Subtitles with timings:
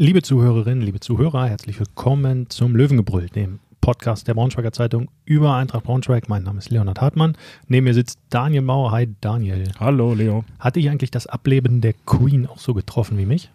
[0.00, 5.82] Liebe Zuhörerinnen, liebe Zuhörer, herzlich willkommen zum Löwengebrüll, dem Podcast der Braunschweiger Zeitung über Eintracht
[5.82, 6.28] Braunschweig.
[6.28, 7.36] Mein Name ist Leonhard Hartmann.
[7.66, 8.92] Neben mir sitzt Daniel Mauer.
[8.92, 9.64] Hi Daniel.
[9.80, 10.44] Hallo Leo.
[10.60, 13.50] Hatte ich eigentlich das Ableben der Queen auch so getroffen wie mich?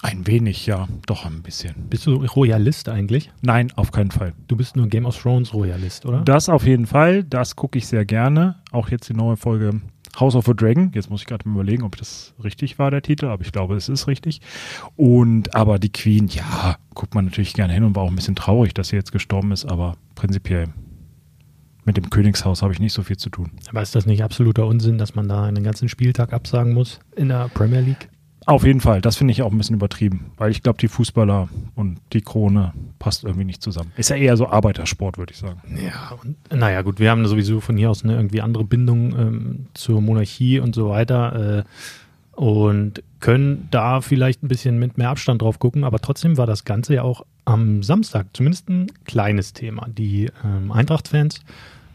[0.00, 0.88] Ein wenig, ja.
[1.04, 1.74] Doch ein bisschen.
[1.90, 3.30] Bist du Royalist eigentlich?
[3.42, 4.32] Nein, auf keinen Fall.
[4.48, 6.22] Du bist nur Game of Thrones Royalist, oder?
[6.22, 7.22] Das auf jeden Fall.
[7.22, 8.56] Das gucke ich sehr gerne.
[8.70, 9.82] Auch jetzt die neue Folge
[10.18, 10.90] House of the Dragon.
[10.94, 13.76] Jetzt muss ich gerade mal überlegen, ob das richtig war, der Titel, aber ich glaube,
[13.76, 14.40] es ist richtig.
[14.96, 18.36] Und aber die Queen, ja, guckt man natürlich gerne hin und war auch ein bisschen
[18.36, 20.68] traurig, dass sie jetzt gestorben ist, aber prinzipiell
[21.84, 23.50] mit dem Königshaus habe ich nicht so viel zu tun.
[23.68, 27.28] Aber ist das nicht absoluter Unsinn, dass man da einen ganzen Spieltag absagen muss in
[27.28, 28.08] der Premier League?
[28.46, 31.48] Auf jeden Fall, das finde ich auch ein bisschen übertrieben, weil ich glaube, die Fußballer
[31.74, 33.92] und die Krone passt irgendwie nicht zusammen.
[33.96, 35.60] Ist ja eher so Arbeitersport, würde ich sagen.
[35.82, 39.66] Ja, und naja, gut, wir haben sowieso von hier aus eine irgendwie andere Bindung ähm,
[39.74, 45.42] zur Monarchie und so weiter äh, und können da vielleicht ein bisschen mit mehr Abstand
[45.42, 49.86] drauf gucken, aber trotzdem war das Ganze ja auch am Samstag zumindest ein kleines Thema.
[49.88, 51.40] Die ähm, Eintracht-Fans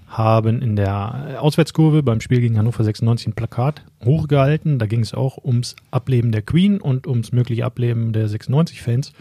[0.08, 4.80] haben in der Auswärtskurve beim Spiel gegen Hannover 96 ein Plakat hochgehalten.
[4.80, 9.12] Da ging es auch ums Ableben der Queen und ums mögliche Ableben der 96-Fans.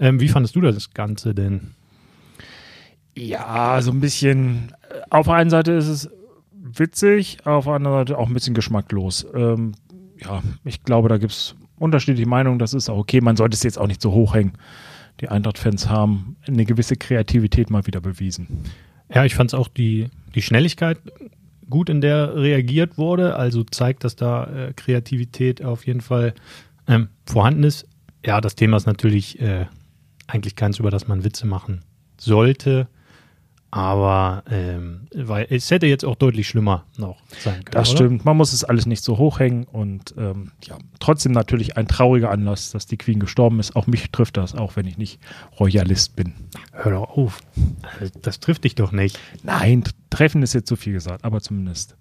[0.00, 1.70] Ähm, wie fandest du das Ganze denn?
[3.16, 4.72] Ja, so ein bisschen.
[4.90, 6.10] äh, Auf der einen Seite ist es
[6.52, 9.26] witzig, auf der anderen Seite auch ein bisschen geschmacklos.
[9.34, 9.72] Ähm,
[10.20, 12.58] ja, ich glaube, da gibt es unterschiedliche Meinungen.
[12.58, 13.20] Das ist auch okay.
[13.20, 14.52] Man sollte es jetzt auch nicht so hochhängen.
[15.20, 18.64] Die Eintracht-Fans haben eine gewisse Kreativität mal wieder bewiesen.
[19.14, 20.98] Ja, ich fand es auch die, die Schnelligkeit
[21.68, 23.36] gut, in der reagiert wurde.
[23.36, 26.34] Also zeigt, dass da äh, Kreativität auf jeden Fall
[26.86, 27.88] ähm, vorhanden ist.
[28.24, 29.66] Ja, das Thema ist natürlich äh,
[30.26, 31.82] eigentlich keins, über das man Witze machen
[32.18, 32.88] sollte.
[33.74, 37.72] Aber ähm, weil es hätte jetzt auch deutlich schlimmer noch sein können.
[37.72, 37.96] Das oder?
[37.96, 38.24] stimmt.
[38.24, 42.70] Man muss es alles nicht so hochhängen und ähm, ja, trotzdem natürlich ein trauriger Anlass,
[42.70, 43.74] dass die Queen gestorben ist.
[43.74, 45.18] Auch mich trifft das, auch wenn ich nicht
[45.58, 46.34] Royalist bin.
[46.70, 47.40] Hör doch auf.
[48.22, 49.18] Das trifft dich doch nicht.
[49.42, 51.96] Nein, treffen ist jetzt zu viel gesagt, aber zumindest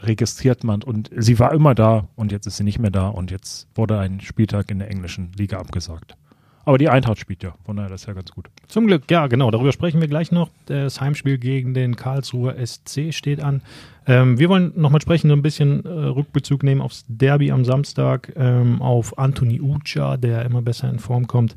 [0.00, 3.30] registriert man und sie war immer da und jetzt ist sie nicht mehr da und
[3.30, 6.16] jetzt wurde ein Spieltag in der englischen Liga abgesagt.
[6.64, 8.48] Aber die Eintracht spielt ja, von daher das ist ja ganz gut.
[8.68, 9.50] Zum Glück, ja, genau.
[9.50, 10.50] Darüber sprechen wir gleich noch.
[10.66, 13.62] Das Heimspiel gegen den Karlsruher SC steht an.
[14.06, 18.32] Ähm, wir wollen nochmal sprechen, so ein bisschen äh, Rückbezug nehmen aufs Derby am Samstag,
[18.36, 21.56] ähm, auf Anthony Ucha, der immer besser in Form kommt,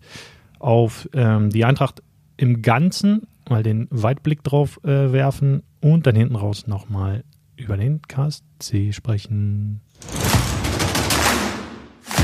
[0.60, 2.02] auf ähm, die Eintracht
[2.38, 7.24] im Ganzen, mal den Weitblick drauf äh, werfen und dann hinten raus nochmal
[7.56, 9.82] über den KSC sprechen.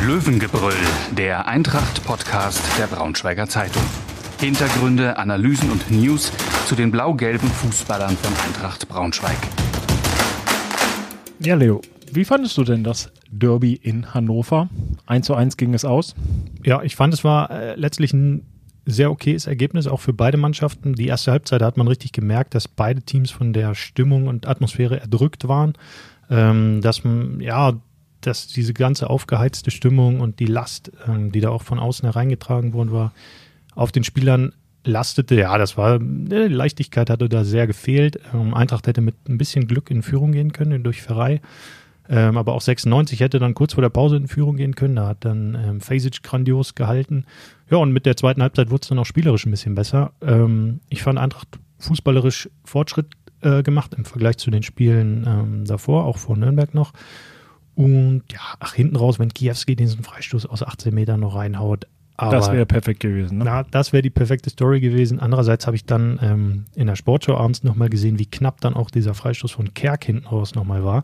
[0.04, 0.74] Löwengebrüll,
[1.16, 3.84] der Eintracht-Podcast der Braunschweiger Zeitung.
[4.40, 6.32] Hintergründe, Analysen und News
[6.66, 9.38] zu den blau-gelben Fußballern von Eintracht Braunschweig.
[11.40, 14.70] Ja, Leo, wie fandest du denn das Derby in Hannover?
[15.06, 16.16] 1 zu 1 ging es aus.
[16.66, 18.48] Ja, ich fand, es war äh, letztlich ein
[18.88, 20.96] sehr okayes Ergebnis, auch für beide Mannschaften.
[20.96, 25.00] Die erste Halbzeit hat man richtig gemerkt, dass beide Teams von der Stimmung und Atmosphäre
[25.00, 25.74] erdrückt waren.
[26.32, 27.74] Ähm, dass man, ja,
[28.22, 32.74] dass diese ganze aufgeheizte Stimmung und die Last, ähm, die da auch von außen hereingetragen
[32.74, 33.14] worden war,
[33.76, 35.36] auf den Spielern lastete.
[35.36, 38.20] Ja, das war, äh, Leichtigkeit hatte da sehr gefehlt.
[38.34, 41.42] Ähm, Eintracht hätte mit ein bisschen Glück in Führung gehen können durch Ferrei.
[42.10, 44.96] Ähm, aber auch 96 hätte dann kurz vor der Pause in Führung gehen können.
[44.96, 47.26] Da hat dann ähm, Fasic grandios gehalten.
[47.70, 50.12] Ja, und mit der zweiten Halbzeit wurde es dann auch spielerisch ein bisschen besser.
[50.22, 51.48] Ähm, ich fand Eintracht
[51.80, 53.08] fußballerisch Fortschritt
[53.42, 56.94] äh, gemacht im Vergleich zu den Spielen ähm, davor, auch vor Nürnberg noch.
[57.76, 61.88] Und ja, ach, hinten raus, wenn Kiewski diesen Freistoß aus 18 Metern noch reinhaut.
[62.18, 63.40] Aber das wäre perfekt gewesen.
[63.40, 63.46] Ne?
[63.46, 65.20] na, das wäre die perfekte Story gewesen.
[65.20, 68.92] Andererseits habe ich dann ähm, in der Sportschau abends nochmal gesehen, wie knapp dann auch
[68.92, 71.04] dieser Freistoß von Kerk hinten raus nochmal war.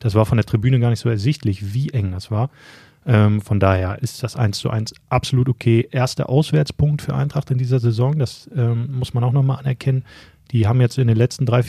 [0.00, 2.50] Das war von der Tribüne gar nicht so ersichtlich, wie eng das war.
[3.06, 5.86] Ähm, von daher ist das 1 zu 1 absolut okay.
[5.92, 10.04] Erster Auswärtspunkt für Eintracht in dieser Saison, das ähm, muss man auch nochmal anerkennen.
[10.50, 11.62] Die haben jetzt in den letzten drei,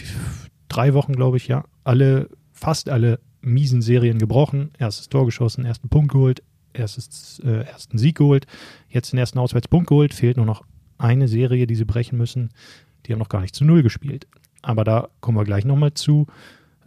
[0.70, 4.72] drei Wochen, glaube ich, ja, alle, fast alle miesen Serien gebrochen.
[4.78, 6.44] Erstes Tor geschossen, ersten Punkt geholt,
[6.74, 8.46] erstes, äh, ersten Sieg geholt,
[8.90, 10.14] jetzt den ersten Auswärtspunkt geholt.
[10.14, 10.64] Fehlt nur noch
[10.98, 12.50] eine Serie, die sie brechen müssen.
[13.06, 14.28] Die haben noch gar nicht zu Null gespielt.
[14.62, 16.28] Aber da kommen wir gleich nochmal zu.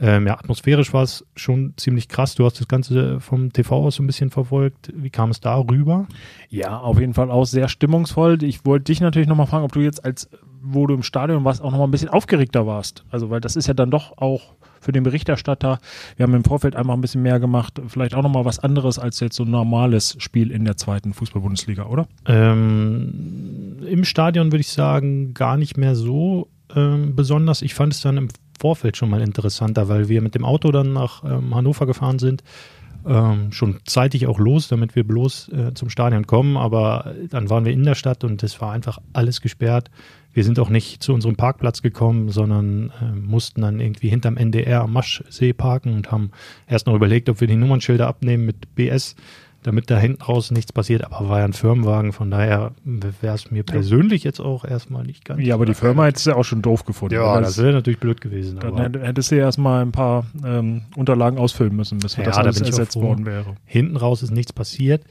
[0.03, 2.35] Ähm, ja, atmosphärisch war es schon ziemlich krass.
[2.35, 4.91] Du hast das Ganze vom TV aus so ein bisschen verfolgt.
[4.95, 6.07] Wie kam es da rüber?
[6.49, 8.43] Ja, auf jeden Fall auch sehr stimmungsvoll.
[8.43, 10.31] Ich wollte dich natürlich nochmal fragen, ob du jetzt als,
[10.63, 13.05] wo du im Stadion warst, auch nochmal ein bisschen aufgeregter warst.
[13.11, 15.79] Also, weil das ist ja dann doch auch für den Berichterstatter,
[16.17, 19.21] wir haben im Vorfeld einfach ein bisschen mehr gemacht, vielleicht auch nochmal was anderes als
[19.21, 22.07] jetzt so ein normales Spiel in der zweiten Fußball-Bundesliga, oder?
[22.27, 27.63] Ähm, Im Stadion würde ich sagen, gar nicht mehr so ähm, besonders.
[27.63, 28.29] Ich fand es dann im
[28.59, 32.43] Vorfeld schon mal interessanter, weil wir mit dem Auto dann nach ähm, Hannover gefahren sind
[33.07, 36.57] ähm, schon zeitig auch los, damit wir bloß äh, zum Stadion kommen.
[36.57, 39.91] Aber dann waren wir in der Stadt und es war einfach alles gesperrt.
[40.33, 44.83] Wir sind auch nicht zu unserem Parkplatz gekommen, sondern äh, mussten dann irgendwie hinterm NDR
[44.83, 46.31] am Maschsee parken und haben
[46.69, 49.17] erst noch überlegt, ob wir die Nummernschilder abnehmen mit BS
[49.63, 51.05] damit da hinten raus nichts passiert.
[51.05, 55.25] Aber war ja ein Firmenwagen, von daher wäre es mir persönlich jetzt auch erstmal nicht
[55.25, 55.43] ganz.
[55.43, 57.15] Ja, aber die Firma hättest du ja auch schon doof gefunden.
[57.15, 58.59] Ja, das, das wäre natürlich blöd gewesen.
[58.59, 62.59] Dann hättest du ja erstmal ein paar ähm, Unterlagen ausfüllen müssen, bis ja, das alles
[62.59, 63.57] da ersetzt worden wäre.
[63.65, 65.05] Hinten raus ist nichts passiert.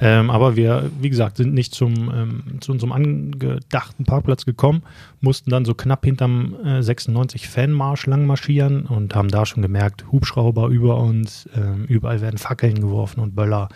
[0.00, 4.82] Ähm, aber wir, wie gesagt, sind nicht zum, ähm, zu unserem angedachten Parkplatz gekommen,
[5.20, 10.04] mussten dann so knapp hinterm äh, 96 Fanmarsch lang marschieren und haben da schon gemerkt,
[10.12, 13.68] Hubschrauber über uns, äh, überall werden Fackeln geworfen und Böller.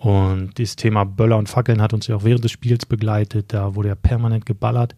[0.00, 3.52] Und dieses Thema Böller und Fackeln hat uns ja auch während des Spiels begleitet.
[3.52, 4.96] Da wurde ja permanent geballert.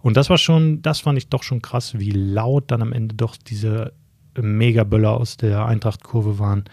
[0.00, 3.14] Und das war schon, das fand ich doch schon krass, wie laut dann am Ende
[3.14, 3.92] doch diese
[4.40, 6.64] Mega-Böller aus der Eintracht-Kurve waren.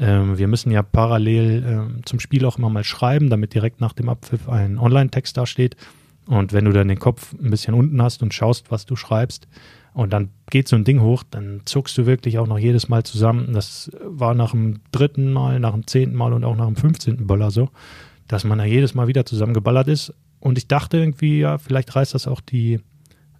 [0.00, 3.92] Ähm, wir müssen ja parallel ähm, zum Spiel auch immer mal schreiben, damit direkt nach
[3.92, 5.76] dem Abpfiff ein Online-Text dasteht.
[6.26, 9.46] Und wenn du dann den Kopf ein bisschen unten hast und schaust, was du schreibst,
[9.94, 13.02] und dann geht so ein Ding hoch, dann zuckst du wirklich auch noch jedes Mal
[13.04, 13.52] zusammen.
[13.52, 17.26] Das war nach dem dritten Mal, nach dem zehnten Mal und auch nach dem fünfzehnten
[17.26, 17.68] Böller so,
[18.28, 20.14] dass man da jedes Mal wieder zusammengeballert ist.
[20.40, 22.80] Und ich dachte irgendwie, ja, vielleicht reißt das auch die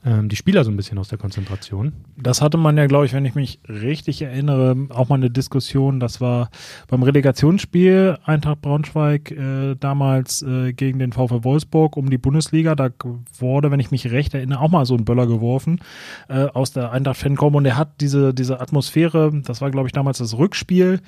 [0.04, 1.92] ähm, die Spieler so ein bisschen aus der Konzentration.
[2.16, 6.00] Das hatte man ja, glaube ich, wenn ich mich richtig erinnere, auch mal eine Diskussion.
[6.00, 6.50] Das war
[6.88, 12.74] beim Relegationsspiel Eintracht Braunschweig äh, damals äh, gegen den VfL Wolfsburg um die Bundesliga.
[12.74, 12.90] Da
[13.38, 15.80] wurde, wenn ich mich recht erinnere, auch mal so ein Böller geworfen
[16.28, 19.92] äh, aus der Eintracht Fancom und er hat diese, diese Atmosphäre, das war, glaube ich,
[19.92, 21.00] damals das Rückspiel,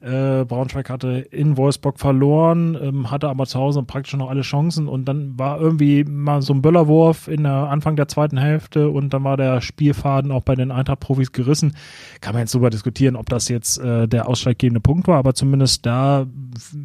[0.00, 4.88] äh, Braunschweig hatte in Wolfsburg verloren, ähm, hatte aber zu Hause praktisch noch alle Chancen
[4.88, 9.14] und dann war irgendwie mal so ein Böllerwurf in der Anfang der zweiten Hälfte und
[9.14, 11.74] dann war der Spielfaden auch bei den Eintracht-Profis gerissen.
[12.20, 15.86] Kann man jetzt darüber diskutieren, ob das jetzt äh, der ausschlaggebende Punkt war, aber zumindest
[15.86, 16.26] da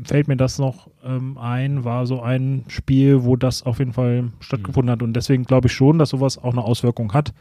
[0.06, 4.30] fällt mir das noch ähm, ein, war so ein Spiel, wo das auf jeden Fall
[4.40, 7.34] stattgefunden hat und deswegen glaube ich schon, dass sowas auch eine Auswirkung hat.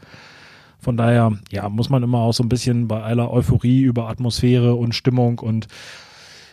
[0.81, 4.75] Von daher, ja, muss man immer auch so ein bisschen bei aller Euphorie über Atmosphäre
[4.75, 5.67] und Stimmung und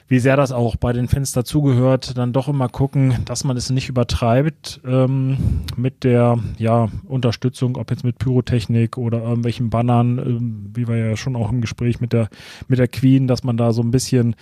[0.08, 3.68] wie sehr das auch bei den Fans dazugehört, dann doch immer gucken, dass man es
[3.68, 5.36] nicht übertreibt ähm,
[5.76, 11.16] mit der ja, Unterstützung, ob jetzt mit Pyrotechnik oder irgendwelchen Bannern, ähm, wie wir ja
[11.16, 12.30] schon auch im Gespräch mit der,
[12.68, 14.34] mit der Queen, dass man da so ein bisschen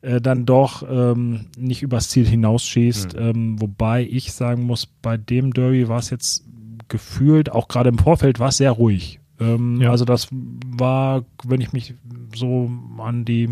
[0.00, 3.14] äh, dann doch ähm, nicht übers Ziel hinausschießt.
[3.14, 3.20] Mhm.
[3.20, 6.46] Ähm, wobei ich sagen muss, bei dem Derby war es jetzt
[6.88, 9.19] gefühlt, auch gerade im Vorfeld, war es sehr ruhig.
[9.40, 9.90] Ähm, ja.
[9.90, 11.94] Also das war, wenn ich mich
[12.34, 13.48] so an die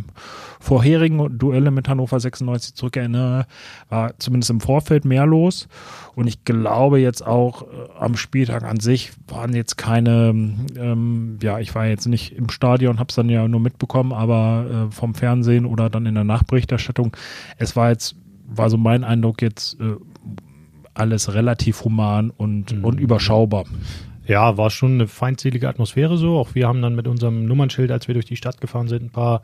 [0.60, 3.46] vorherigen Duelle mit Hannover 96 zurückerinnere,
[3.88, 5.68] war zumindest im Vorfeld mehr los.
[6.14, 7.66] Und ich glaube jetzt auch äh,
[7.98, 10.28] am Spieltag an sich waren jetzt keine,
[10.76, 14.88] ähm, ja, ich war jetzt nicht im Stadion, habe es dann ja nur mitbekommen, aber
[14.88, 17.16] äh, vom Fernsehen oder dann in der Nachberichterstattung,
[17.56, 19.96] es war jetzt, war so mein Eindruck jetzt äh,
[20.94, 22.84] alles relativ human und, mhm.
[22.84, 23.64] und überschaubar.
[24.28, 26.38] Ja, war schon eine feindselige Atmosphäre so.
[26.38, 29.10] Auch wir haben dann mit unserem Nummernschild, als wir durch die Stadt gefahren sind, ein
[29.10, 29.42] paar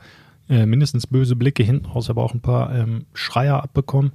[0.51, 4.13] äh, mindestens böse Blicke hinten raus, aber auch ein paar ähm, Schreier abbekommen.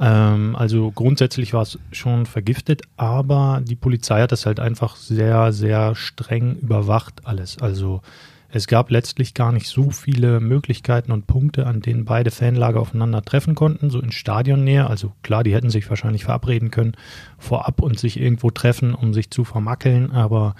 [0.00, 5.52] Ähm, also grundsätzlich war es schon vergiftet, aber die Polizei hat das halt einfach sehr,
[5.52, 7.62] sehr streng überwacht alles.
[7.62, 8.02] Also
[8.52, 13.22] es gab letztlich gar nicht so viele Möglichkeiten und Punkte, an denen beide Fanlager aufeinander
[13.22, 14.88] treffen konnten, so in Stadionnähe.
[14.88, 16.94] Also klar, die hätten sich wahrscheinlich verabreden können
[17.38, 20.56] vorab und sich irgendwo treffen, um sich zu vermackeln, aber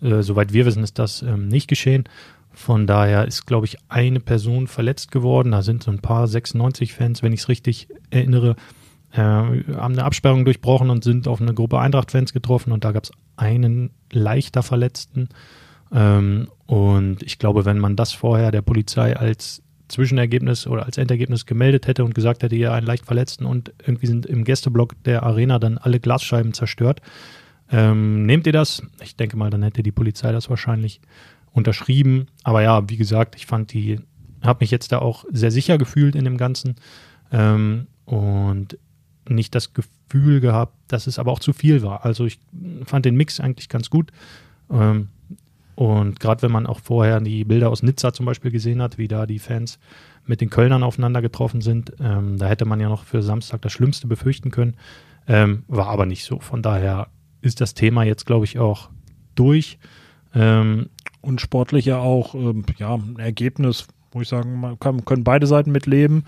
[0.00, 2.04] äh, soweit wir wissen, ist das ähm, nicht geschehen.
[2.52, 5.52] Von daher ist, glaube ich, eine Person verletzt geworden.
[5.52, 8.56] Da sind so ein paar 96-Fans, wenn ich es richtig erinnere,
[9.12, 13.04] äh, haben eine Absperrung durchbrochen und sind auf eine Gruppe Eintracht-Fans getroffen und da gab
[13.04, 15.28] es einen leichter Verletzten.
[15.92, 21.46] Ähm, und ich glaube, wenn man das vorher der Polizei als Zwischenergebnis oder als Endergebnis
[21.46, 25.22] gemeldet hätte und gesagt hätte, ja, einen leicht Verletzten und irgendwie sind im Gästeblock der
[25.22, 27.00] Arena dann alle Glasscheiben zerstört.
[27.70, 28.82] Ähm, nehmt ihr das?
[29.02, 31.00] Ich denke mal, dann hätte die Polizei das wahrscheinlich
[31.52, 32.26] unterschrieben.
[32.42, 34.00] Aber ja, wie gesagt, ich fand die,
[34.42, 36.76] habe mich jetzt da auch sehr sicher gefühlt in dem Ganzen
[37.32, 38.78] ähm, und
[39.28, 42.04] nicht das Gefühl gehabt, dass es aber auch zu viel war.
[42.04, 42.38] Also ich
[42.84, 44.12] fand den Mix eigentlich ganz gut.
[44.70, 45.08] Ähm,
[45.76, 49.08] und gerade wenn man auch vorher die Bilder aus Nizza zum Beispiel gesehen hat, wie
[49.08, 49.78] da die Fans
[50.24, 53.72] mit den Kölnern aufeinander getroffen sind, ähm, da hätte man ja noch für Samstag das
[53.72, 54.74] Schlimmste befürchten können.
[55.28, 56.40] Ähm, war aber nicht so.
[56.40, 57.08] Von daher
[57.42, 58.88] ist das Thema jetzt, glaube ich, auch
[59.34, 59.78] durch.
[60.34, 60.88] Ähm,
[61.20, 65.46] und sportlich ja auch, ähm, ja, ein Ergebnis, wo ich sagen, man kann, können beide
[65.46, 66.24] Seiten mitleben.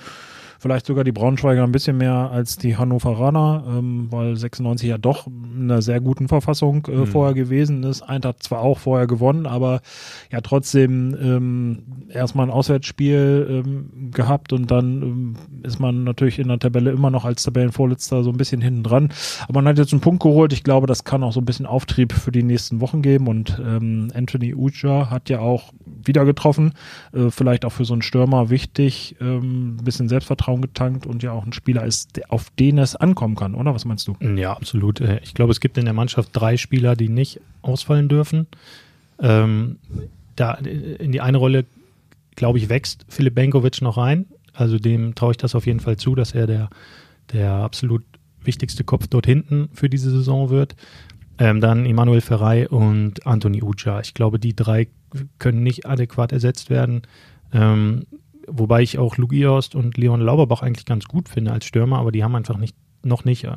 [0.59, 5.27] Vielleicht sogar die Braunschweiger ein bisschen mehr als die Hannoveraner, ähm, weil 96 ja doch
[5.63, 7.07] einer sehr guten Verfassung äh, mhm.
[7.07, 8.03] vorher gewesen ist.
[8.03, 9.81] Eintracht zwar auch vorher gewonnen, aber
[10.31, 16.49] ja trotzdem ähm, erstmal ein Auswärtsspiel ähm, gehabt und dann ähm, ist man natürlich in
[16.49, 19.11] der Tabelle immer noch als Tabellenvorletzter so ein bisschen hinten dran.
[19.43, 20.53] Aber man hat jetzt einen Punkt geholt.
[20.53, 23.61] Ich glaube, das kann auch so ein bisschen Auftrieb für die nächsten Wochen geben und
[23.65, 26.73] ähm, Anthony Uja hat ja auch wieder getroffen.
[27.13, 31.33] Äh, vielleicht auch für so einen Stürmer wichtig, ähm, ein bisschen Selbstvertrauen getankt und ja
[31.33, 33.75] auch ein Spieler ist, auf den es ankommen kann, oder?
[33.75, 34.17] Was meinst du?
[34.21, 35.01] Ja, absolut.
[35.01, 38.47] Äh, ich glaube, es gibt in der Mannschaft drei Spieler, die nicht ausfallen dürfen.
[39.21, 39.79] Ähm,
[40.37, 41.65] da in die eine Rolle,
[42.37, 44.27] glaube ich, wächst Philipp Benkovic noch rein.
[44.53, 46.71] Also dem traue ich das auf jeden Fall zu, dass er der,
[47.33, 48.05] der absolut
[48.43, 50.77] wichtigste Kopf dort hinten für diese Saison wird.
[51.39, 54.01] Ähm, dann Emanuel Ferrei und Anthony Uja.
[54.01, 54.89] Ich glaube, die drei
[55.39, 57.03] können nicht adäquat ersetzt werden.
[57.53, 58.07] Ähm,
[58.47, 62.13] wobei ich auch Luke Iost und Leon Lauberbach eigentlich ganz gut finde als Stürmer, aber
[62.13, 63.57] die haben einfach nicht, noch nicht äh,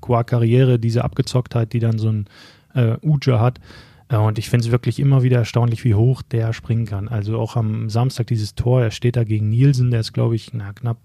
[0.00, 2.26] qua Karriere diese Abgezocktheit, die dann so ein
[2.74, 3.60] äh, Uja hat.
[4.08, 7.08] Äh, und ich finde es wirklich immer wieder erstaunlich, wie hoch der springen kann.
[7.08, 10.52] Also auch am Samstag dieses Tor, er steht da gegen Nielsen, der ist, glaube ich,
[10.52, 10.98] na, knapp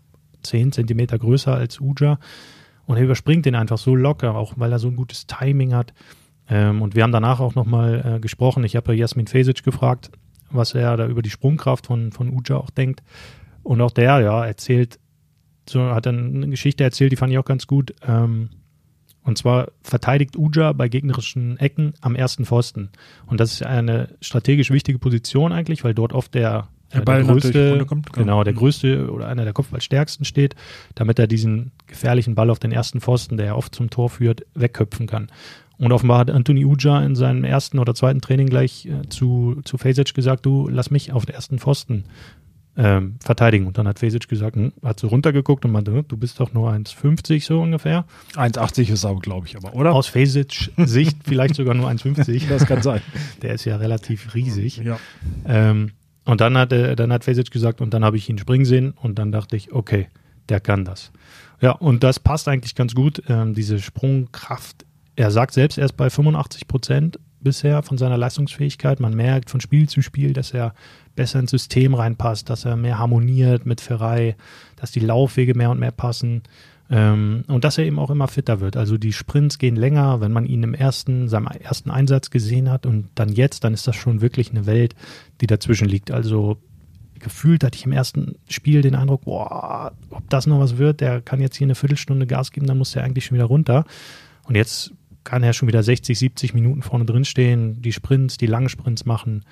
[0.44, 2.20] 10 Zentimeter größer als Uja.
[2.86, 5.94] Und er überspringt den einfach so locker, auch weil er so ein gutes Timing hat.
[6.50, 8.64] Ähm, und wir haben danach auch nochmal äh, gesprochen.
[8.64, 10.12] Ich habe Jasmin Fesic gefragt,
[10.50, 13.04] was er da über die Sprungkraft von, von Uja auch denkt.
[13.64, 15.00] Und auch der, ja, erzählt,
[15.70, 17.94] so hat dann eine Geschichte erzählt, die fand ich auch ganz gut.
[18.06, 18.50] Ähm,
[19.24, 22.90] und zwar verteidigt Uja bei gegnerischen Ecken am ersten Pfosten.
[23.28, 27.34] Und das ist eine strategisch wichtige Position eigentlich, weil dort oft der der, Ball der
[27.34, 30.56] größte, kommt, genau, der größte oder einer der Kopfballstärksten steht,
[30.96, 34.46] damit er diesen gefährlichen Ball auf den ersten Pfosten, der ja oft zum Tor führt,
[34.56, 35.28] wegköpfen kann.
[35.78, 39.78] Und offenbar hat Anthony Uja in seinem ersten oder zweiten Training gleich äh, zu, zu
[39.78, 42.04] Fesic gesagt, du lass mich auf den ersten Pfosten
[42.78, 43.68] ähm, verteidigen.
[43.68, 46.54] Und dann hat Fesic gesagt, hm, hat so runtergeguckt und meinte, hm, du bist doch
[46.54, 48.06] nur 1,50 so ungefähr.
[48.36, 49.94] 1,80 ist aber, glaube ich, aber, oder?
[49.94, 52.48] Aus Fesic Sicht vielleicht sogar nur 1,50.
[52.48, 53.02] Das kann sein.
[53.42, 54.78] Der ist ja relativ riesig.
[54.78, 54.98] Ja.
[55.46, 55.92] Ähm,
[56.26, 58.94] und dann hat, äh, dann hat Fesic gesagt, und dann habe ich ihn springen sehen
[59.02, 60.08] und dann dachte ich, okay,
[60.50, 61.12] der kann das.
[61.62, 64.86] Ja, und das passt eigentlich ganz gut, ähm, diese Sprungkraft.
[65.16, 69.00] Er sagt selbst erst bei 85 Prozent bisher von seiner Leistungsfähigkeit.
[69.00, 70.74] Man merkt von Spiel zu Spiel, dass er
[71.16, 74.36] besser ins System reinpasst, dass er mehr harmoniert mit Ferrei,
[74.76, 76.44] dass die Laufwege mehr und mehr passen.
[76.90, 78.76] Ähm, und dass er eben auch immer fitter wird.
[78.76, 82.86] Also die Sprints gehen länger, wenn man ihn im ersten, seinem ersten Einsatz gesehen hat
[82.86, 84.96] und dann jetzt, dann ist das schon wirklich eine Welt,
[85.40, 86.12] die dazwischen liegt.
[86.12, 86.58] Also
[87.22, 91.22] gefühlt hatte ich im ersten Spiel den Eindruck, boah, ob das noch was wird, der
[91.22, 93.86] kann jetzt hier eine Viertelstunde Gas geben, dann muss der eigentlich schon wieder runter.
[94.44, 94.92] Und jetzt
[95.24, 99.06] kann er schon wieder 60, 70 Minuten vorne drin stehen, die Sprints, die langen Sprints
[99.06, 99.44] machen.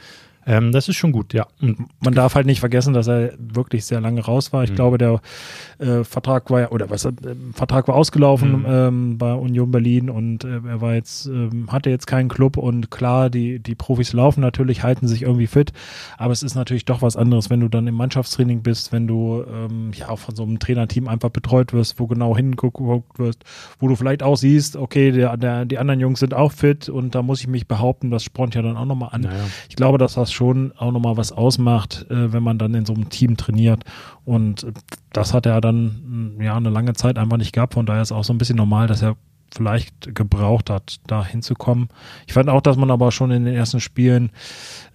[0.50, 1.46] Ähm, das ist schon gut, ja.
[1.62, 4.64] Und man darf halt nicht vergessen, dass er wirklich sehr lange raus war.
[4.64, 4.76] Ich mhm.
[4.76, 5.22] glaube, der
[5.78, 7.12] äh, Vertrag war ja, oder was, äh,
[7.54, 8.66] Vertrag war ausgelaufen mhm.
[8.68, 12.90] ähm, bei Union Berlin und äh, er war jetzt, ähm, hatte jetzt keinen Club und
[12.90, 15.72] klar, die, die Profis laufen natürlich, halten sich irgendwie fit,
[16.18, 19.44] aber es ist natürlich doch was anderes, wenn du dann im Mannschaftstraining bist, wenn du
[19.48, 23.44] ähm, ja von so einem Trainerteam einfach betreut wirst, wo genau hingeguckt wirst,
[23.78, 27.14] wo du vielleicht auch siehst, okay, der, der, die anderen Jungs sind auch fit und
[27.14, 29.22] da muss ich mich behaupten, das spornt ja dann auch nochmal an.
[29.22, 29.46] Naja.
[29.70, 32.94] Ich glaube, dass das schon auch nochmal was ausmacht, äh, wenn man dann in so
[32.94, 33.84] einem Team trainiert.
[34.24, 34.66] Und
[35.12, 37.74] das hat er dann mm, ja eine lange Zeit einfach nicht gehabt.
[37.74, 39.18] Von daher ist auch so ein bisschen normal, dass er
[39.54, 41.90] vielleicht gebraucht hat, da hinzukommen.
[42.26, 44.32] Ich fand auch, dass man aber schon in den ersten Spielen,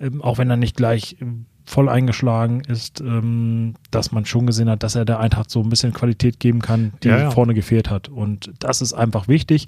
[0.01, 4.71] ähm, auch wenn er nicht gleich ähm, voll eingeschlagen ist, ähm, dass man schon gesehen
[4.71, 7.31] hat, dass er der Eintracht so ein bisschen Qualität geben kann, die ja, ja.
[7.31, 8.09] vorne gefehlt hat.
[8.09, 9.67] Und das ist einfach wichtig.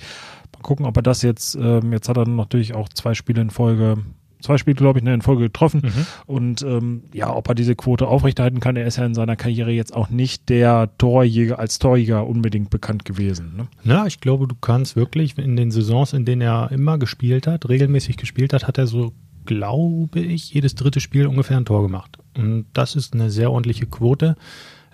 [0.54, 3.98] Mal gucken, ob er das jetzt, jetzt hat er natürlich auch zwei Spiele in Folge
[4.46, 5.82] zwei Spiele, glaube ich, in Folge getroffen.
[5.84, 6.06] Mhm.
[6.26, 9.70] Und ähm, ja, ob er diese Quote aufrechterhalten kann, er ist ja in seiner Karriere
[9.70, 13.56] jetzt auch nicht der Torjäger als Torjäger unbedingt bekannt gewesen.
[13.56, 13.66] Ne?
[13.84, 17.68] Na, ich glaube, du kannst wirklich in den Saisons, in denen er immer gespielt hat,
[17.68, 19.12] regelmäßig gespielt hat, hat er so,
[19.44, 22.18] glaube ich, jedes dritte Spiel ungefähr ein Tor gemacht.
[22.36, 24.36] Und das ist eine sehr ordentliche Quote.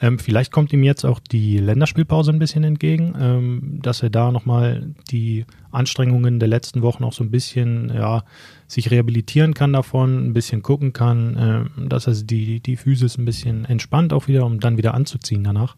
[0.02, 4.32] Ähm, vielleicht kommt ihm jetzt auch die Länderspielpause ein bisschen entgegen, ähm, dass er da
[4.32, 8.24] nochmal die Anstrengungen der letzten Wochen auch so ein bisschen, ja,
[8.72, 13.24] sich rehabilitieren kann davon, ein bisschen gucken kann, äh, dass er die, die Physis ein
[13.24, 15.76] bisschen entspannt auch wieder, um dann wieder anzuziehen danach.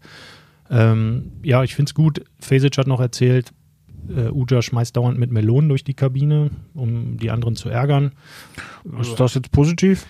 [0.70, 2.24] Ähm, ja, ich finde es gut.
[2.38, 3.52] Fesic hat noch erzählt,
[4.08, 8.12] äh, Uja schmeißt dauernd mit Melonen durch die Kabine, um die anderen zu ärgern.
[9.00, 10.06] Ist das jetzt positiv?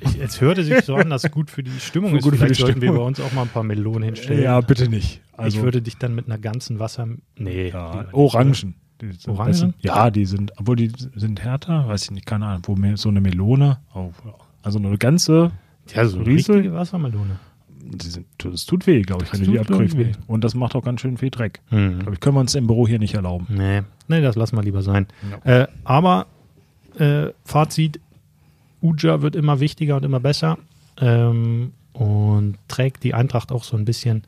[0.00, 2.24] Ich, es hörte sich so an, dass es gut für die Stimmung ist.
[2.24, 4.42] Gut Vielleicht sollten wir bei uns auch mal ein paar Melonen hinstellen.
[4.42, 5.20] Ja, bitte nicht.
[5.36, 7.08] Also, ich würde dich dann mit einer ganzen Wasser...
[7.36, 7.70] Nee.
[7.70, 8.74] Ja, Orangen.
[9.26, 9.74] Orangen?
[9.80, 13.08] Ja, die sind, obwohl die sind härter, weiß ich nicht, keine Ahnung, wo mir so
[13.08, 14.10] eine Melone, oh,
[14.62, 15.52] also eine ganze
[15.94, 17.38] ja, so eine richtige Wassermelone.
[18.38, 19.96] das tut weh, glaube ich, wenn du die abkriegst.
[20.26, 21.60] Und das macht auch ganz schön viel Dreck.
[21.70, 22.00] Mhm.
[22.00, 23.46] Glaube ich, können wir uns im Büro hier nicht erlauben.
[23.50, 25.06] Nee, nee, das lassen wir lieber sein.
[25.44, 26.26] Äh, aber
[26.98, 28.00] äh, Fazit,
[28.80, 30.58] Uja wird immer wichtiger und immer besser
[31.00, 34.24] ähm, und trägt die Eintracht auch so ein bisschen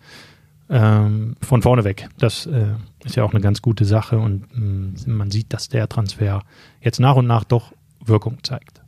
[0.68, 2.08] ähm, von vorne weg.
[2.18, 5.88] Das äh, ist ja auch eine ganz gute Sache und mh, man sieht, dass der
[5.88, 6.42] Transfer
[6.80, 7.72] jetzt nach und nach doch
[8.04, 8.82] Wirkung zeigt.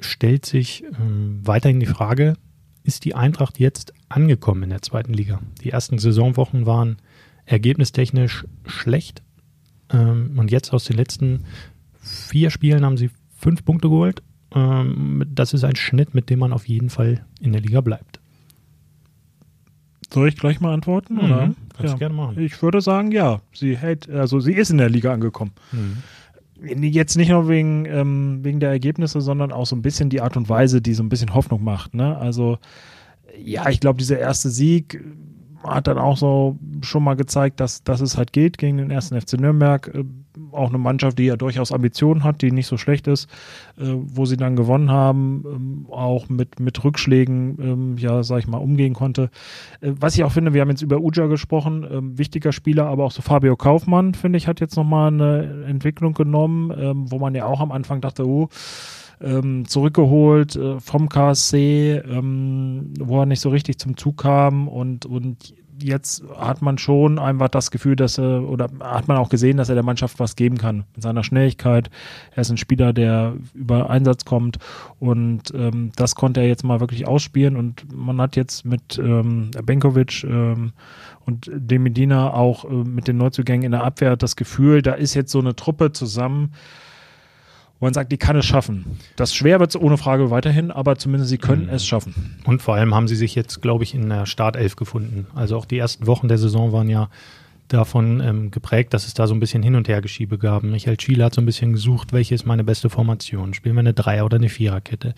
[0.00, 2.34] Stellt sich ähm, weiterhin die Frage,
[2.84, 5.40] ist die Eintracht jetzt angekommen in der zweiten Liga?
[5.62, 6.96] Die ersten Saisonwochen waren
[7.44, 9.22] ergebnistechnisch schlecht.
[9.90, 11.44] Ähm, und jetzt aus den letzten
[12.00, 14.22] vier Spielen haben sie fünf Punkte geholt.
[14.54, 18.11] Ähm, das ist ein Schnitt, mit dem man auf jeden Fall in der Liga bleibt.
[20.12, 21.14] Soll ich gleich mal antworten?
[21.14, 21.54] Mhm, Oder?
[21.76, 22.38] kannst du gerne machen.
[22.38, 23.40] Ich würde sagen, ja.
[23.54, 25.52] Sie hält, also sie ist in der Liga angekommen.
[26.62, 30.36] Jetzt nicht nur wegen, ähm, wegen der Ergebnisse, sondern auch so ein bisschen die Art
[30.36, 31.94] und Weise, die so ein bisschen Hoffnung macht.
[31.94, 32.16] Ne?
[32.16, 32.58] Also,
[33.36, 35.02] ja, ich glaube, dieser erste Sieg
[35.64, 39.20] hat dann auch so schon mal gezeigt, dass, dass es halt geht gegen den ersten
[39.20, 39.92] FC Nürnberg.
[40.52, 43.28] Auch eine Mannschaft, die ja durchaus Ambitionen hat, die nicht so schlecht ist,
[43.78, 48.46] äh, wo sie dann gewonnen haben, ähm, auch mit, mit Rückschlägen, ähm, ja, sag ich
[48.46, 49.30] mal, umgehen konnte.
[49.80, 53.04] Äh, was ich auch finde, wir haben jetzt über Uja gesprochen, ähm, wichtiger Spieler, aber
[53.04, 57.34] auch so Fabio Kaufmann, finde ich, hat jetzt nochmal eine Entwicklung genommen, ähm, wo man
[57.34, 58.48] ja auch am Anfang dachte, oh,
[59.22, 65.06] ähm, zurückgeholt äh, vom KSC, ähm, wo er nicht so richtig zum Zug kam und,
[65.06, 69.56] und jetzt hat man schon einfach das Gefühl, dass er, oder hat man auch gesehen,
[69.56, 71.90] dass er der Mannschaft was geben kann mit seiner Schnelligkeit.
[72.32, 74.58] Er ist ein Spieler, der über Einsatz kommt
[74.98, 79.50] und ähm, das konnte er jetzt mal wirklich ausspielen und man hat jetzt mit ähm,
[79.64, 80.72] Benkovic ähm,
[81.24, 85.14] und dem Medina auch äh, mit den Neuzugängen in der Abwehr das Gefühl, da ist
[85.14, 86.52] jetzt so eine Truppe zusammen,
[87.82, 88.84] wo man sagt, die kann es schaffen.
[89.16, 92.36] Das schwer wird es ohne Frage weiterhin, aber zumindest sie können es schaffen.
[92.44, 95.26] Und vor allem haben sie sich jetzt, glaube ich, in der Startelf gefunden.
[95.34, 97.10] Also auch die ersten Wochen der Saison waren ja
[97.66, 100.62] davon ähm, geprägt, dass es da so ein bisschen Hin- und Hergeschiebe gab.
[100.62, 103.52] Michael Schiele hat so ein bisschen gesucht, welche ist meine beste Formation?
[103.52, 105.16] Spielen wir eine Dreier- oder eine Viererkette?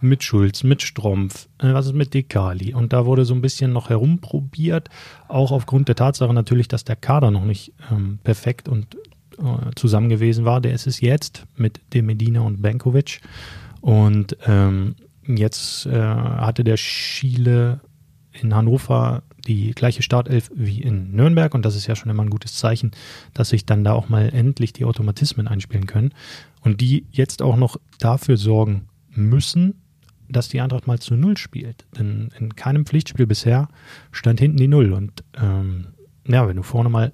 [0.00, 2.74] Mit Schulz, mit Strumpf, äh, was ist mit Dekali?
[2.74, 4.88] Und da wurde so ein bisschen noch herumprobiert,
[5.26, 8.96] auch aufgrund der Tatsache natürlich, dass der Kader noch nicht ähm, perfekt und
[9.74, 10.60] zusammen gewesen war.
[10.60, 13.20] Der ist es jetzt mit dem Medina und Benkovic.
[13.80, 17.80] Und ähm, jetzt äh, hatte der Schiele
[18.32, 22.30] in Hannover die gleiche Startelf wie in Nürnberg und das ist ja schon immer ein
[22.30, 22.92] gutes Zeichen,
[23.32, 26.12] dass sich dann da auch mal endlich die Automatismen einspielen können
[26.62, 29.74] und die jetzt auch noch dafür sorgen müssen,
[30.28, 31.84] dass die Eintracht mal zu Null spielt.
[31.96, 33.68] Denn in keinem Pflichtspiel bisher
[34.10, 35.88] stand hinten die Null und ähm,
[36.26, 37.12] ja, wenn du vorne mal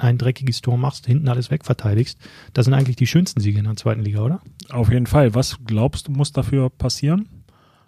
[0.00, 2.18] ein dreckiges Tor machst, hinten alles wegverteidigst,
[2.52, 4.40] das sind eigentlich die schönsten Siege in der zweiten Liga, oder?
[4.70, 5.34] Auf jeden Fall.
[5.34, 7.28] Was glaubst du, muss dafür passieren?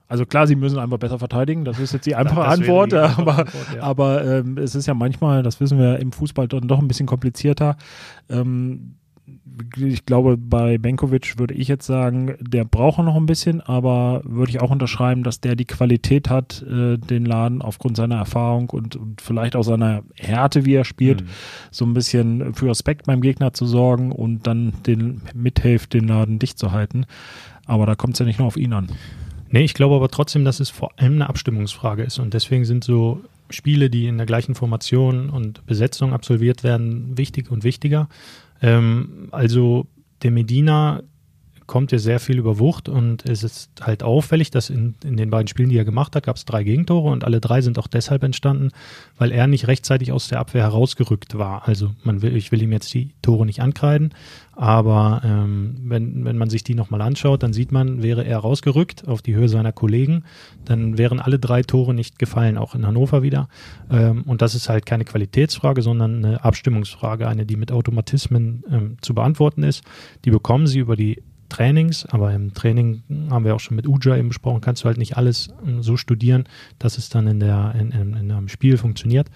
[0.09, 1.65] Also klar, sie müssen einfach besser verteidigen.
[1.65, 3.83] Das ist jetzt die einfache Antwort, die aber, Antwort, ja.
[3.83, 7.07] aber ähm, es ist ja manchmal, das wissen wir im Fußball dann doch ein bisschen
[7.07, 7.77] komplizierter.
[8.29, 8.97] Ähm,
[9.77, 14.51] ich glaube, bei Benkovic würde ich jetzt sagen, der braucht noch ein bisschen, aber würde
[14.51, 18.97] ich auch unterschreiben, dass der die Qualität hat, äh, den Laden aufgrund seiner Erfahrung und,
[18.97, 21.27] und vielleicht auch seiner Härte, wie er spielt, Mhm.
[21.71, 26.39] so ein bisschen für Respekt beim Gegner zu sorgen und dann den mithilft, den Laden
[26.39, 27.07] dicht zu halten.
[27.67, 28.89] Aber da kommt es ja nicht nur auf ihn an.
[29.51, 32.19] Nee, ich glaube aber trotzdem, dass es vor allem eine Abstimmungsfrage ist.
[32.19, 37.51] Und deswegen sind so Spiele, die in der gleichen Formation und Besetzung absolviert werden, wichtig
[37.51, 38.09] und wichtiger.
[38.63, 39.87] Ähm, also
[40.23, 41.03] der Medina
[41.67, 45.31] kommt ja sehr viel über Wucht und es ist halt auffällig, dass in, in den
[45.31, 47.87] beiden Spielen, die er gemacht hat, gab es drei Gegentore und alle drei sind auch
[47.87, 48.71] deshalb entstanden,
[49.19, 51.67] weil er nicht rechtzeitig aus der Abwehr herausgerückt war.
[51.67, 54.13] Also man will, ich will ihm jetzt die Tore nicht ankreiden,
[54.55, 59.09] aber ähm, wenn, wenn man sich die nochmal anschaut, dann sieht man, wäre er rausgerückt
[59.09, 60.25] auf die Höhe seiner Kollegen,
[60.65, 63.49] dann wären alle drei Tore nicht gefallen, auch in Hannover wieder.
[63.91, 68.97] Ähm, und das ist halt keine Qualitätsfrage, sondern eine Abstimmungsfrage, eine, die mit Automatismen ähm,
[69.01, 69.85] zu beantworten ist.
[70.25, 71.23] Die bekommen sie über die
[71.53, 74.99] Trainings, aber im Training haben wir auch schon mit Uja eben besprochen, kannst du halt
[74.99, 76.45] nicht alles ähm, so studieren,
[76.79, 79.29] dass es dann in der in, in, in einem Spiel funktioniert.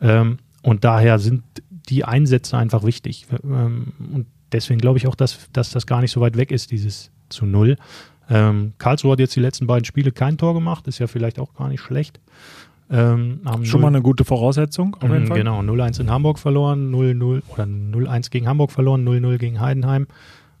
[0.00, 1.42] Ähm, und daher sind
[1.88, 3.26] die Einsätze einfach wichtig.
[3.42, 6.70] Ähm, und deswegen glaube ich auch, dass, dass das gar nicht so weit weg ist,
[6.70, 7.76] dieses zu Null.
[8.30, 11.54] Ähm, Karlsruhe hat jetzt die letzten beiden Spiele kein Tor gemacht, ist ja vielleicht auch
[11.54, 12.20] gar nicht schlecht.
[12.90, 15.38] Ähm, haben Schon null- mal eine gute Voraussetzung, auf jeden Mhm, Fall.
[15.38, 20.06] Genau, 0-1 in Hamburg verloren, 0-0 oder 0-1 gegen Hamburg verloren, 0-0 gegen Heidenheim.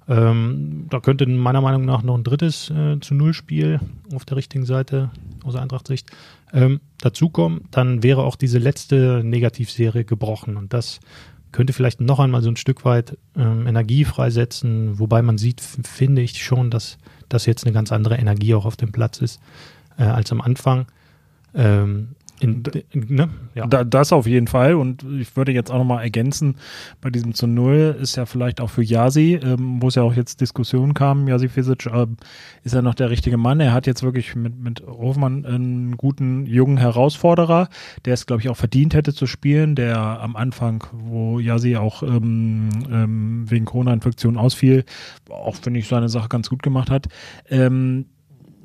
[0.08, 3.80] Ähm, da könnte meiner Meinung nach noch ein drittes äh, zu Null-Spiel
[4.14, 5.10] auf der richtigen Seite
[5.44, 6.10] aus Eintracht-Sicht
[6.52, 7.62] ähm, dazukommen.
[7.70, 11.00] Dann wäre auch diese letzte Negativserie gebrochen und das
[11.52, 16.22] könnte vielleicht noch einmal so ein Stück weit ähm, Energie freisetzen, wobei man sieht, finde
[16.22, 19.40] ich schon, dass das jetzt eine ganz andere Energie auch auf dem Platz ist
[19.98, 20.86] äh, als am Anfang.
[21.54, 23.28] Ähm, in, ne?
[23.54, 23.66] ja.
[23.66, 24.74] da, das auf jeden Fall.
[24.74, 26.56] Und ich würde jetzt auch nochmal ergänzen,
[27.00, 30.14] bei diesem zu Null ist ja vielleicht auch für Yasi, ähm, wo es ja auch
[30.14, 32.06] jetzt Diskussionen kam, Yasi Fisic äh,
[32.64, 33.60] ist ja noch der richtige Mann.
[33.60, 37.68] Er hat jetzt wirklich mit, mit Hofmann einen guten jungen Herausforderer,
[38.04, 42.02] der es, glaube ich, auch verdient hätte zu spielen, der am Anfang, wo Yasi auch
[42.02, 44.84] ähm, ähm, wegen Corona-Infektion ausfiel,
[45.30, 47.06] auch, finde ich, seine Sache ganz gut gemacht hat.
[47.48, 48.06] Ähm,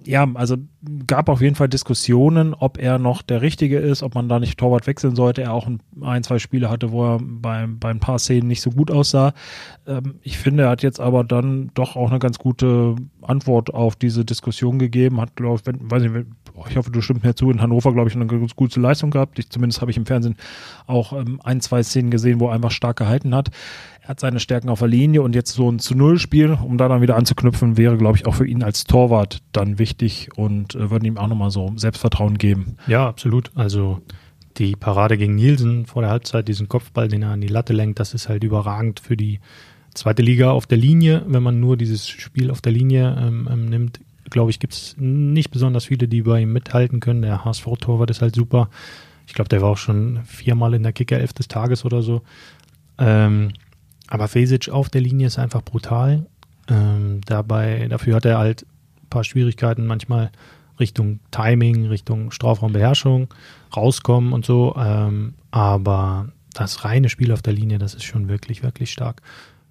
[0.07, 0.57] ja, also
[1.05, 4.57] gab auf jeden Fall Diskussionen, ob er noch der Richtige ist, ob man da nicht
[4.57, 5.41] Torwart wechseln sollte.
[5.41, 8.61] Er auch ein, ein zwei Spiele hatte, wo er bei, bei ein paar Szenen nicht
[8.61, 9.33] so gut aussah.
[9.85, 12.95] Ähm, ich finde, er hat jetzt aber dann doch auch eine ganz gute
[13.27, 15.19] Antwort auf diese Diskussion gegeben.
[15.21, 16.27] Hat, glaube ich, weiß nicht,
[16.69, 19.37] ich hoffe, du stimmst mir zu, in Hannover, glaube ich, eine ganz gute Leistung gehabt.
[19.39, 20.35] Ich, zumindest habe ich im Fernsehen
[20.87, 23.49] auch ähm, ein, zwei Szenen gesehen, wo er einfach stark gehalten hat.
[24.01, 26.77] Er hat seine Stärken auf der Linie und jetzt so ein zu Null Spiel, um
[26.77, 30.75] da dann wieder anzuknüpfen, wäre, glaube ich, auch für ihn als Torwart dann wichtig und
[30.75, 32.77] äh, würden ihm auch nochmal so Selbstvertrauen geben.
[32.87, 33.51] Ja, absolut.
[33.55, 34.01] Also
[34.57, 37.99] die Parade gegen Nielsen vor der Halbzeit, diesen Kopfball, den er an die Latte lenkt,
[37.99, 39.39] das ist halt überragend für die
[39.97, 41.23] zweite Liga auf der Linie.
[41.27, 44.95] Wenn man nur dieses Spiel auf der Linie ähm, ähm, nimmt, glaube ich, gibt es
[44.97, 47.21] nicht besonders viele, die bei ihm mithalten können.
[47.21, 48.69] Der HSV-Torwart ist halt super.
[49.25, 52.21] Ich glaube, der war auch schon viermal in der Kicker 11 des Tages oder so.
[52.97, 53.51] Ähm,
[54.07, 56.25] aber Fesic auf der Linie ist einfach brutal.
[56.69, 58.65] Ähm, dabei, dafür hat er halt
[59.03, 60.31] ein paar Schwierigkeiten manchmal
[60.79, 63.33] Richtung Timing, Richtung Strafraumbeherrschung,
[63.75, 64.75] rauskommen und so.
[64.77, 69.21] Ähm, aber das reine Spiel auf der Linie, das ist schon wirklich, wirklich stark.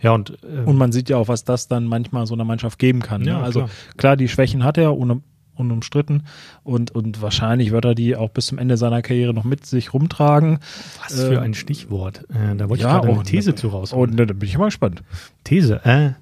[0.01, 2.79] Ja, und, ähm, und man sieht ja auch, was das dann manchmal so einer Mannschaft
[2.79, 3.23] geben kann.
[3.23, 3.31] Ne?
[3.31, 3.71] Ja, Also klar.
[3.97, 5.23] klar, die Schwächen hat er, ohne,
[5.55, 6.25] unumstritten.
[6.63, 9.93] Und, und wahrscheinlich wird er die auch bis zum Ende seiner Karriere noch mit sich
[9.93, 10.59] rumtragen.
[11.03, 12.25] Was für ähm, ein Stichwort.
[12.31, 14.13] Äh, da wollte ja, ich gerade eine These zu rausholen.
[14.13, 15.03] Und da bin ich mal gespannt.
[15.45, 15.85] These.
[15.85, 16.13] Äh,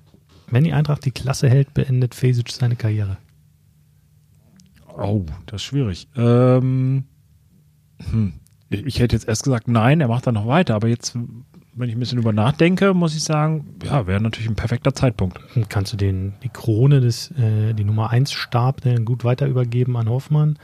[0.50, 3.16] wenn die Eintracht die Klasse hält, beendet Fesic seine Karriere.
[4.96, 6.08] Oh, das ist schwierig.
[6.16, 7.04] Ähm,
[8.10, 8.34] hm.
[8.70, 11.16] Ich hätte jetzt erst gesagt, nein, er macht da noch weiter, aber jetzt
[11.76, 15.40] wenn ich ein bisschen über nachdenke, muss ich sagen, ja, wäre natürlich ein perfekter Zeitpunkt.
[15.68, 20.08] Kannst du den, die Krone des, äh, die Nummer 1 Stab gut weiter übergeben an
[20.08, 20.58] Hoffmann?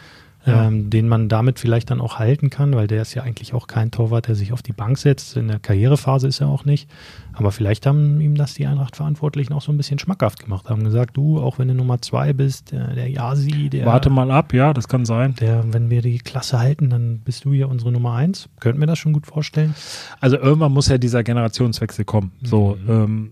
[0.47, 0.67] Ja.
[0.67, 3.67] ähm, den man damit vielleicht dann auch halten kann, weil der ist ja eigentlich auch
[3.67, 5.37] kein Torwart, der sich auf die Bank setzt.
[5.37, 6.89] In der Karrierephase ist er auch nicht.
[7.33, 10.69] Aber vielleicht haben ihm das die Eintracht-Verantwortlichen auch so ein bisschen schmackhaft gemacht.
[10.69, 13.87] Haben gesagt, du, auch wenn du Nummer zwei bist, der, der Yasi, der.
[13.87, 15.35] Warte mal ab, ja, das kann sein.
[15.41, 18.49] Der, wenn wir die Klasse halten, dann bist du hier unsere Nummer eins.
[18.61, 19.75] Könnten wir das schon gut vorstellen?
[20.21, 22.33] Also irgendwann muss ja dieser Generationswechsel kommen.
[22.43, 22.91] So, mhm.
[22.91, 23.31] ähm,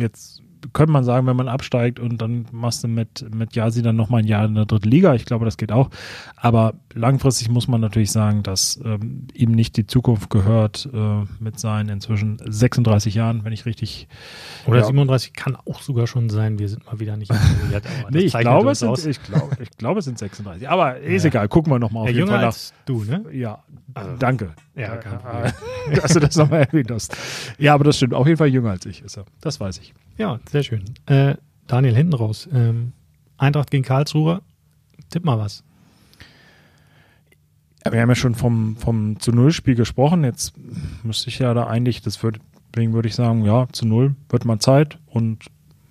[0.00, 0.42] jetzt
[0.72, 4.22] könnte man sagen, wenn man absteigt und dann machst du mit, mit Yasi dann nochmal
[4.22, 5.14] ein Jahr in der dritten Liga.
[5.14, 5.90] Ich glaube, das geht auch.
[6.36, 11.58] Aber langfristig muss man natürlich sagen, dass ähm, ihm nicht die Zukunft gehört äh, mit
[11.58, 14.08] seinen inzwischen 36 Jahren, wenn ich richtig.
[14.66, 16.58] Oder ja, 37 kann auch sogar schon sein.
[16.58, 17.84] Wir sind mal wieder nicht informiert.
[18.10, 20.68] nee, ich glaube, es sind, ich, glaub, ich glaube, es sind 36.
[20.68, 21.28] Aber ist ja.
[21.28, 21.48] egal.
[21.48, 22.56] Gucken wir nochmal auf ja, jeden Fall nach.
[22.86, 23.24] du, ne?
[23.32, 23.62] Ja,
[23.96, 24.52] also, danke.
[24.74, 25.52] Ja, kein Problem.
[25.94, 27.16] Dass du das nochmal erwähnt hast.
[27.58, 28.12] Ja, aber das stimmt.
[28.12, 29.24] Auf jeden Fall jünger als ich ist er.
[29.40, 29.94] Das weiß ich.
[30.18, 30.84] Ja, sehr schön.
[31.06, 32.46] Äh, Daniel, hinten raus.
[32.52, 32.92] Ähm,
[33.38, 34.42] Eintracht gegen Karlsruhe.
[35.08, 35.64] Tipp mal was.
[37.90, 40.24] wir haben ja schon vom, vom zu Null-Spiel gesprochen.
[40.24, 40.52] Jetzt
[41.02, 42.40] müsste ich ja da eigentlich, das würde,
[42.74, 45.46] deswegen würde ich sagen, ja, zu Null wird mal Zeit und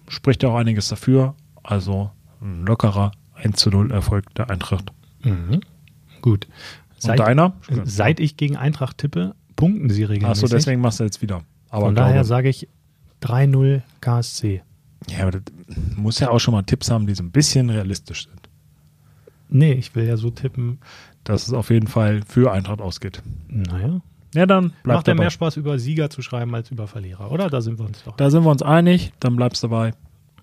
[0.08, 1.34] spricht ja auch einiges dafür.
[1.64, 4.92] Also ein lockerer 1 zu 0 Erfolg der Eintracht.
[5.24, 5.62] Mhm.
[6.22, 6.48] Gut.
[7.06, 7.54] Seit, und deiner?
[7.84, 10.44] Seit ich gegen Eintracht tippe, punkten sie regelmäßig.
[10.44, 11.44] Achso, deswegen machst du jetzt wieder.
[11.70, 12.68] Aber Von daher sage ich
[13.22, 14.62] 3-0 KSC.
[15.10, 15.44] Ja, aber das
[15.96, 18.50] muss ja auch schon mal Tipps haben, die so ein bisschen realistisch sind.
[19.50, 20.80] Nee, ich will ja so tippen.
[21.24, 23.22] Dass es auf jeden Fall für Eintracht ausgeht.
[23.48, 24.02] Naja.
[24.36, 27.50] Ja, dann bleibt Macht ja mehr Spaß, über Sieger zu schreiben als über Verlierer, oder?
[27.50, 28.18] Da sind wir uns doch.
[28.18, 29.94] Da sind wir uns einig, dann bleibst du dabei.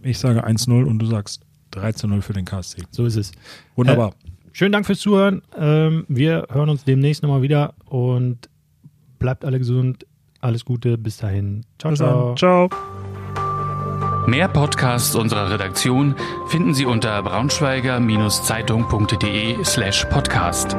[0.00, 2.82] Ich sage 1-0 und du sagst 3-0 für den KSC.
[2.90, 3.32] So ist es.
[3.76, 4.08] Wunderbar.
[4.08, 5.42] Äh, schönen Dank fürs Zuhören.
[5.58, 8.48] Ähm, wir hören uns demnächst nochmal wieder und
[9.18, 10.06] bleibt alle gesund.
[10.40, 11.64] Alles Gute, bis dahin.
[11.78, 12.34] Ciao, bis ciao.
[12.34, 12.68] Ciao.
[14.26, 16.14] Mehr Podcasts unserer Redaktion
[16.46, 20.76] finden Sie unter braunschweiger-zeitung.de slash podcast.